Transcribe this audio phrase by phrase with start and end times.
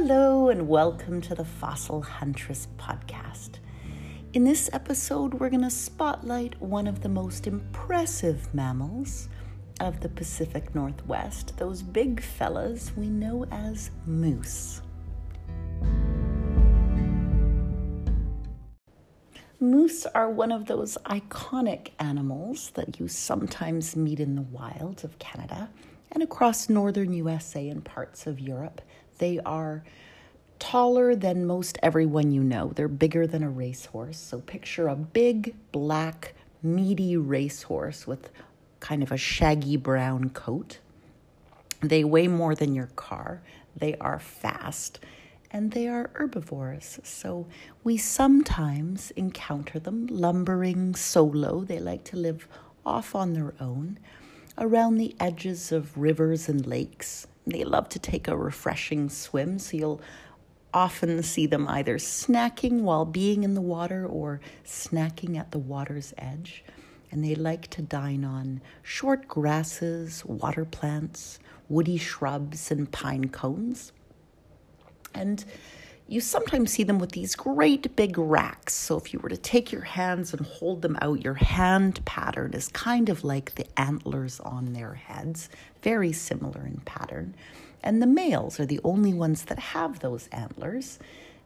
[0.00, 3.58] Hello, and welcome to the Fossil Huntress podcast.
[4.32, 9.28] In this episode, we're going to spotlight one of the most impressive mammals
[9.80, 14.82] of the Pacific Northwest, those big fellas we know as moose.
[19.58, 25.18] Moose are one of those iconic animals that you sometimes meet in the wilds of
[25.18, 25.68] Canada
[26.12, 28.80] and across northern USA and parts of Europe.
[29.18, 29.82] They are
[30.58, 32.72] taller than most everyone you know.
[32.74, 34.18] They're bigger than a racehorse.
[34.18, 38.30] So picture a big, black, meaty racehorse with
[38.80, 40.78] kind of a shaggy brown coat.
[41.80, 43.42] They weigh more than your car.
[43.76, 44.98] They are fast
[45.50, 46.98] and they are herbivores.
[47.04, 47.46] So
[47.84, 51.60] we sometimes encounter them lumbering solo.
[51.60, 52.48] They like to live
[52.84, 53.98] off on their own
[54.58, 57.26] around the edges of rivers and lakes.
[57.46, 60.00] They love to take a refreshing swim, so you'll
[60.74, 66.12] often see them either snacking while being in the water or snacking at the water's
[66.18, 66.64] edge.
[67.10, 73.92] And they like to dine on short grasses, water plants, woody shrubs, and pine cones.
[75.14, 75.42] And
[76.08, 78.72] you sometimes see them with these great big racks.
[78.72, 82.54] So if you were to take your hands and hold them out, your hand pattern
[82.54, 85.50] is kind of like the antlers on their heads,
[85.82, 87.34] very similar in pattern.
[87.82, 90.98] And the males are the only ones that have those antlers.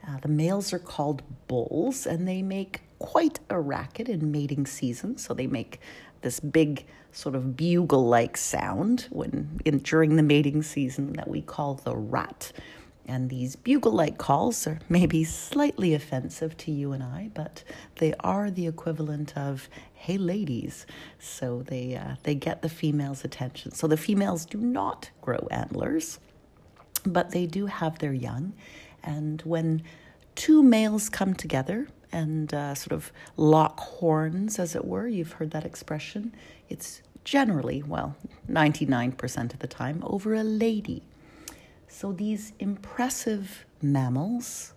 [0.07, 5.19] Uh, the males are called bulls, and they make quite a racket in mating season.
[5.19, 5.81] So they make
[6.23, 11.75] this big sort of bugle-like sound when in during the mating season that we call
[11.75, 12.53] the rut.
[13.07, 17.65] And these bugle like calls are maybe slightly offensive to you and I, but
[17.97, 20.87] they are the equivalent of, hey, ladies.
[21.19, 23.73] So they, uh, they get the female's attention.
[23.73, 26.21] So the females do not grow antlers,
[27.05, 28.53] but they do have their young.
[29.03, 29.83] And when
[30.35, 35.51] two males come together and uh, sort of lock horns, as it were, you've heard
[35.51, 36.35] that expression,
[36.69, 38.17] it's generally, well,
[38.49, 41.03] 99% of the time, over a lady.
[41.95, 44.73] So these impressive mammals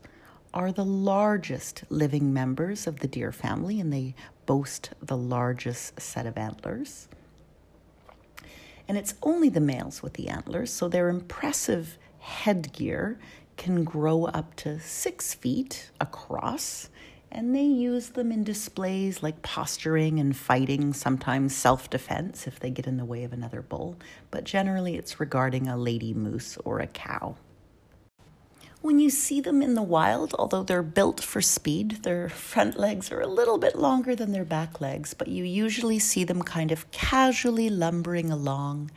[0.53, 4.15] are the largest living members of the deer family, and they
[4.45, 7.07] boast the largest set of antlers.
[8.85, 13.17] And it's only the males with the antlers, so their impressive headgear
[13.55, 16.89] can grow up to six feet across
[17.35, 22.69] and they use them in displays like posturing and fighting, sometimes self defense if they
[22.69, 23.97] get in the way of another bull,
[24.31, 27.35] but generally it's regarding a lady moose or a cow.
[28.81, 33.11] When you see them in the wild, although they're built for speed, their front legs
[33.11, 36.71] are a little bit longer than their back legs, but you usually see them kind
[36.71, 38.91] of casually lumbering along.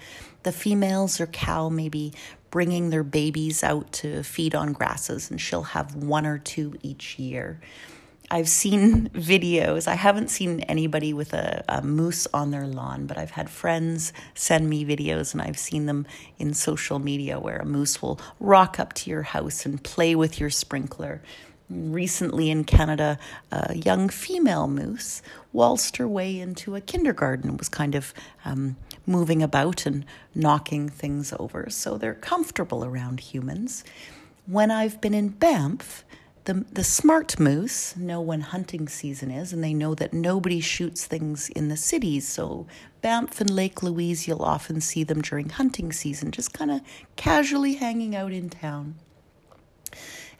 [0.45, 2.13] The females or cow maybe
[2.51, 7.19] bringing their babies out to feed on grasses, and she'll have one or two each
[7.19, 7.61] year.
[8.31, 9.89] I've seen videos.
[9.89, 14.13] I haven't seen anybody with a, a, moose on their lawn, but I've had friends
[14.35, 16.07] send me videos and I've seen them
[16.39, 20.39] in social media where a moose will rock up to your house and play with
[20.39, 21.23] your sprinkler.
[21.71, 23.19] Recently in Canada,
[23.51, 25.23] a young female moose
[25.53, 28.13] waltzed her way into a kindergarten was kind of
[28.45, 31.69] um, moving about and knocking things over.
[31.71, 33.85] So they're comfortable around humans.
[34.47, 36.05] When I've been in Banff,
[36.49, 41.05] the, the smart moose know when hunting season is, and they know that nobody shoots
[41.05, 42.27] things in the cities.
[42.27, 42.67] So,
[43.03, 46.81] Banff and Lake Louise, you'll often see them during hunting season, just kind of
[47.17, 48.95] casually hanging out in town.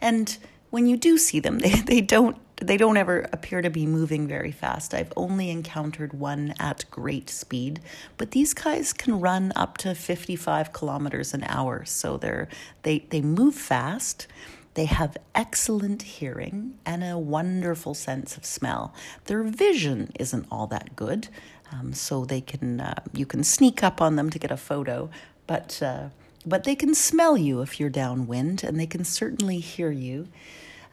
[0.01, 0.35] And
[0.71, 4.27] when you do see them, they, they don't they don't ever appear to be moving
[4.27, 4.95] very fast.
[4.95, 7.81] I've only encountered one at great speed,
[8.17, 11.85] but these guys can run up to 55 kilometers an hour.
[11.85, 12.47] So they're
[12.81, 14.25] they they move fast
[14.73, 18.93] they have excellent hearing and a wonderful sense of smell.
[19.25, 21.27] Their vision isn't all that good,
[21.71, 25.09] um, so they can uh, you can sneak up on them to get a photo,
[25.47, 26.09] but uh,
[26.45, 30.27] but they can smell you if you're downwind, and they can certainly hear you.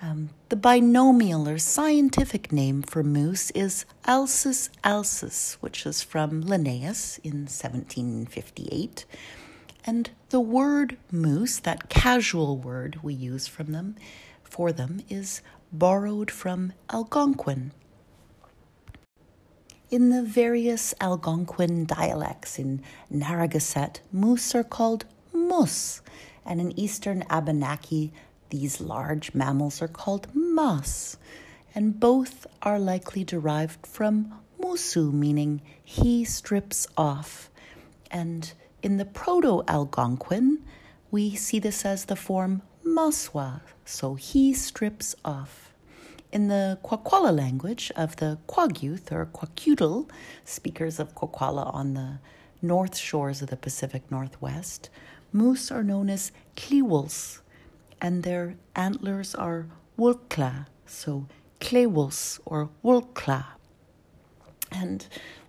[0.03, 7.19] Um, the binomial or scientific name for moose is Alces alces, which is from Linnaeus
[7.25, 9.07] in 1758.
[9.87, 13.95] And the word moose, that casual word we use from them
[14.43, 15.43] for them, is
[15.73, 17.73] borrowed from Algonquin.
[19.89, 26.03] In the various Algonquin dialects in Narragansett, moose are called mus,
[26.45, 28.13] and in eastern Abenaki,
[28.51, 31.17] these large mammals are called mas,
[31.73, 37.49] and both are likely derived from musu, meaning he strips off,
[38.11, 40.63] and in the Proto Algonquin,
[41.11, 45.73] we see this as the form maswa, so he strips off.
[46.33, 50.09] In the Kwakwala language of the Kwakiutl or Kwakiutl,
[50.45, 52.19] speakers of Kwakwala on the
[52.61, 54.91] north shores of the Pacific Northwest,
[55.33, 57.41] moose are known as kliwuls,
[58.01, 59.67] and their antlers are
[59.99, 61.27] wulkla, so
[61.61, 63.45] klewuls or wulkla.
[64.71, 65.07] And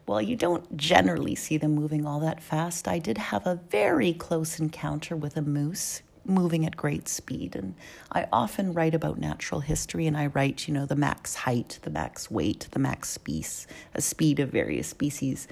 [0.08, 4.14] while you don't generally see them moving all that fast, I did have a very
[4.14, 7.58] close encounter with a moose moving at great speed.
[7.58, 7.76] And
[8.14, 11.90] I often write about natural history and I write, you know, the max height, the
[11.90, 13.48] max weight, the max speed,
[13.94, 15.46] a speed of various species.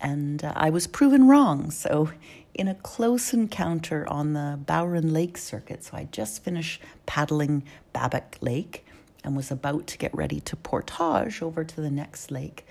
[0.00, 1.70] And uh, I was proven wrong.
[1.70, 2.10] So,
[2.54, 7.62] in a close encounter on the Bowron Lake circuit, so I just finished paddling
[7.92, 8.84] Babbitt Lake
[9.24, 12.66] and was about to get ready to portage over to the next lake.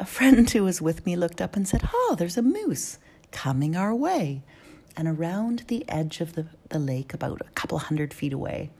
[0.00, 2.98] A friend who was with me looked up and said, Oh, there's a moose
[3.30, 4.42] coming our way
[4.96, 8.70] and around the edge of the, the lake, about a couple hundred feet away,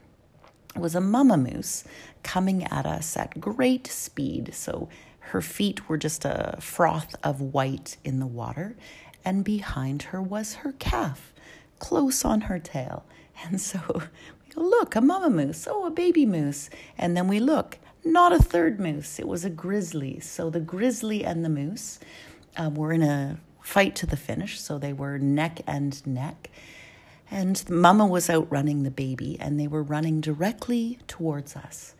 [0.75, 1.83] was a mama moose
[2.23, 4.53] coming at us at great speed.
[4.53, 4.89] So
[5.19, 8.75] her feet were just a froth of white in the water,
[9.23, 11.33] and behind her was her calf,
[11.79, 13.03] close on her tail.
[13.43, 15.67] And so we go, Look, a mama moose.
[15.69, 16.69] Oh, a baby moose.
[16.97, 19.19] And then we look, not a third moose.
[19.19, 20.19] It was a grizzly.
[20.19, 21.99] So the grizzly and the moose
[22.55, 24.59] um, were in a fight to the finish.
[24.59, 26.49] So they were neck and neck.
[27.29, 31.95] And Mama was outrunning the baby, and they were running directly towards us.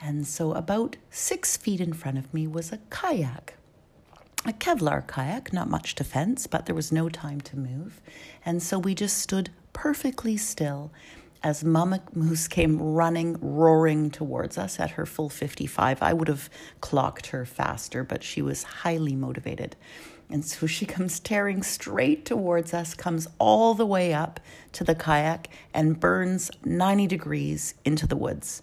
[0.00, 3.54] And so, about six feet in front of me was a kayak,
[4.44, 8.00] a Kevlar kayak, not much defense, but there was no time to move.
[8.44, 10.92] And so we just stood perfectly still
[11.42, 16.02] as Mama Moose came running, roaring towards us at her full 55.
[16.02, 16.50] I would have
[16.80, 19.76] clocked her faster, but she was highly motivated.
[20.30, 24.40] And so she comes tearing straight towards us, comes all the way up
[24.72, 28.60] to the kayak, and burns 90 degrees into the woods.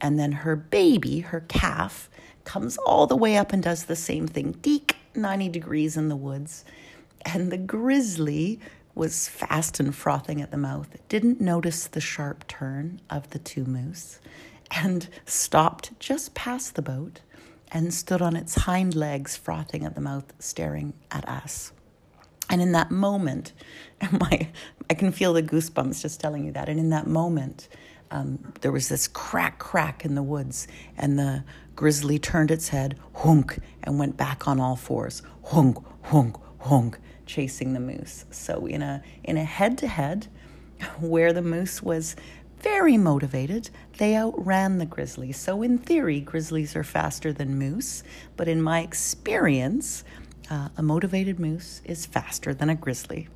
[0.00, 2.10] And then her baby, her calf,
[2.44, 6.16] comes all the way up and does the same thing, deek 90 degrees in the
[6.16, 6.64] woods.
[7.24, 8.60] And the grizzly
[8.94, 13.64] was fast and frothing at the mouth, didn't notice the sharp turn of the two
[13.64, 14.20] moose,
[14.70, 17.20] and stopped just past the boat
[17.72, 21.72] and stood on its hind legs, frothing at the mouth, staring at us.
[22.48, 23.52] And in that moment,
[24.12, 24.48] my,
[24.88, 26.68] I can feel the goosebumps just telling you that.
[26.68, 27.68] And in that moment,
[28.10, 31.42] um, there was this crack, crack in the woods, and the
[31.74, 37.72] grizzly turned its head, hunk, and went back on all fours, hunk, hunk, hunk, chasing
[37.72, 38.24] the moose.
[38.30, 40.28] So in a in a head to head,
[41.00, 42.16] where the moose was
[42.60, 43.68] very motivated,
[43.98, 45.32] they outran the grizzly.
[45.32, 48.02] So, in theory, grizzlies are faster than moose,
[48.38, 50.02] but in my experience,
[50.50, 53.28] uh, a motivated moose is faster than a grizzly.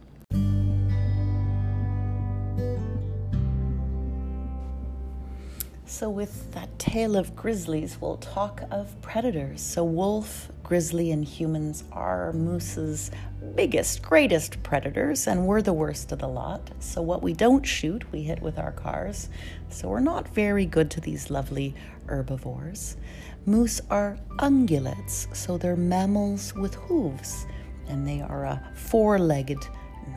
[5.84, 9.60] So, with that tale of grizzlies, we'll talk of predators.
[9.60, 13.10] So, wolf, grizzly, and humans are moose's
[13.54, 16.60] biggest, greatest predators, and we're the worst of the lot.
[16.78, 19.30] So, what we don't shoot, we hit with our cars.
[19.70, 21.74] So, we're not very good to these lovely
[22.06, 22.98] herbivores.
[23.46, 27.46] Moose are ungulates, so they're mammals with hooves,
[27.88, 29.66] and they are a four legged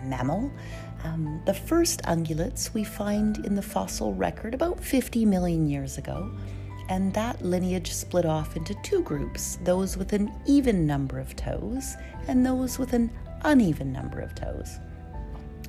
[0.03, 0.51] mammal.
[1.05, 6.29] Um, the first ungulates we find in the fossil record about 50 million years ago,
[6.91, 11.95] and that lineage split off into two groups those with an even number of toes
[12.27, 13.09] and those with an
[13.43, 14.77] uneven number of toes.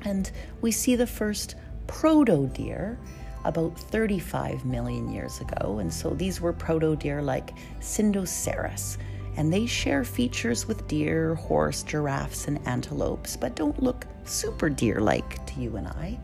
[0.05, 0.29] And
[0.63, 1.55] we see the first
[1.87, 2.99] proto deer
[3.45, 8.99] about 35 million years ago, and so these were proto deer like Syndyoceras
[9.37, 15.01] and they share features with deer, horse, giraffes, and antelopes, but don't look super deer
[15.01, 16.19] like to you and I.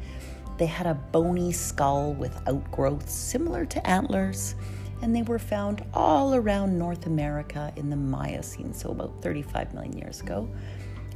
[0.58, 4.56] They had a bony skull with outgrowths similar to antlers,
[5.02, 9.96] and they were found all around North America in the Miocene, so about 35 million
[9.96, 10.48] years ago.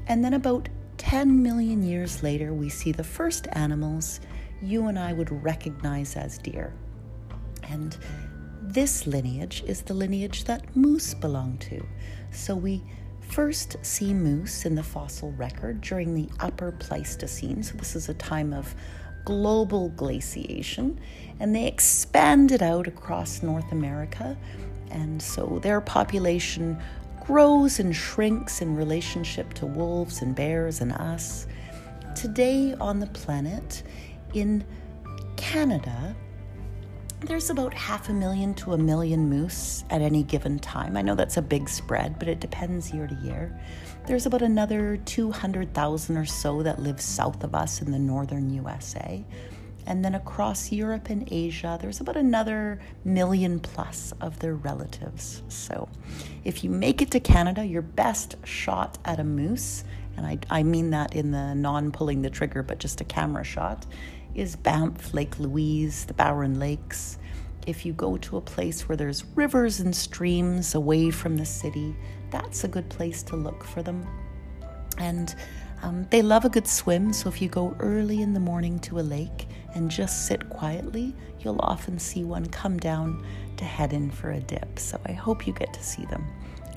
[0.06, 4.20] And then about 10 million years later, we see the first animals
[4.62, 6.72] you and I would recognize as deer.
[7.64, 7.96] And
[8.62, 11.84] this lineage is the lineage that moose belong to.
[12.30, 12.82] So we
[13.20, 17.62] first see moose in the fossil record during the Upper Pleistocene.
[17.62, 18.74] So this is a time of
[19.24, 20.98] global glaciation,
[21.40, 24.36] and they expanded out across North America.
[24.90, 26.78] And so their population
[27.24, 31.46] grows and shrinks in relationship to wolves and bears and us.
[32.14, 33.82] Today on the planet,
[34.34, 34.64] in
[35.36, 36.14] Canada,
[37.24, 40.96] there's about half a million to a million moose at any given time.
[40.96, 43.58] I know that's a big spread, but it depends year to year.
[44.06, 49.24] There's about another 200,000 or so that live south of us in the northern USA.
[49.86, 55.42] And then across Europe and Asia, there's about another million plus of their relatives.
[55.48, 55.88] So
[56.44, 59.84] if you make it to Canada, your best shot at a moose,
[60.16, 63.44] and I, I mean that in the non pulling the trigger, but just a camera
[63.44, 63.86] shot,
[64.34, 67.18] is Banff, Lake Louise, the Bowron Lakes.
[67.66, 71.94] If you go to a place where there's rivers and streams away from the city,
[72.30, 74.06] that's a good place to look for them.
[74.98, 75.34] And
[75.82, 79.00] um, they love a good swim, so if you go early in the morning to
[79.00, 83.24] a lake and just sit quietly, you'll often see one come down
[83.56, 84.78] to head in for a dip.
[84.78, 86.24] So I hope you get to see them.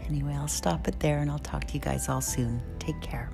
[0.08, 2.62] Anyway, I'll stop it there and I'll talk to you guys all soon.
[2.80, 3.30] Take care.